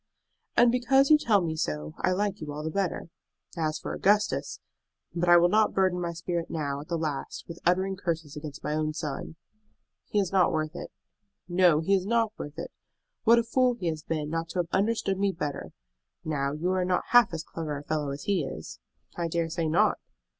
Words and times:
"And 0.57 0.71
because 0.71 1.11
you 1.11 1.17
tell 1.19 1.41
me 1.41 1.55
so 1.55 1.93
I 1.99 2.11
like 2.13 2.41
you 2.41 2.51
all 2.51 2.63
the 2.63 2.71
better. 2.71 3.09
As 3.55 3.77
for 3.77 3.93
Augustus 3.93 4.59
But 5.13 5.29
I 5.29 5.37
will 5.37 5.47
not 5.47 5.75
burden 5.75 6.01
my 6.01 6.11
spirit 6.11 6.49
now, 6.49 6.81
at 6.81 6.87
the 6.87 6.97
last, 6.97 7.47
with 7.47 7.59
uttering 7.67 7.95
curses 7.97 8.35
against 8.35 8.63
my 8.63 8.73
own 8.73 8.93
son." 8.95 9.35
"He 10.07 10.17
is 10.19 10.31
not 10.31 10.51
worth 10.51 10.75
it." 10.75 10.91
"No, 11.47 11.81
he 11.81 11.93
is 11.93 12.07
not 12.07 12.33
worth 12.39 12.57
it. 12.57 12.71
What 13.25 13.37
a 13.37 13.43
fool 13.43 13.75
he 13.75 13.89
has 13.89 14.01
been 14.01 14.31
not 14.31 14.49
to 14.49 14.57
have 14.61 14.69
understood 14.71 15.19
me 15.19 15.31
better! 15.31 15.71
Now, 16.25 16.51
you 16.53 16.71
are 16.71 16.83
not 16.83 17.05
half 17.09 17.31
as 17.31 17.43
clever 17.43 17.77
a 17.77 17.83
fellow 17.83 18.09
as 18.09 18.23
he 18.23 18.43
is." 18.43 18.79
"I 19.15 19.27
dare 19.27 19.49
say 19.49 19.67
not." 19.67 19.99